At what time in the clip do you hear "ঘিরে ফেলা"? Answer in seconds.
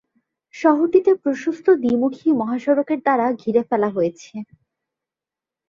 3.41-3.89